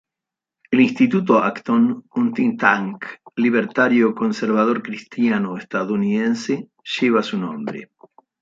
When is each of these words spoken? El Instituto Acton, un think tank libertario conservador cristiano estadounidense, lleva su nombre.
El 0.71 0.81
Instituto 0.81 1.37
Acton, 1.49 1.85
un 2.21 2.33
think 2.33 2.55
tank 2.63 3.05
libertario 3.35 4.15
conservador 4.15 4.81
cristiano 4.81 5.55
estadounidense, 5.57 6.69
lleva 6.83 7.21
su 7.21 7.37
nombre. 7.37 7.91